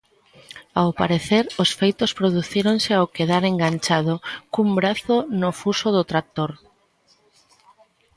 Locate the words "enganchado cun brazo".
3.51-5.15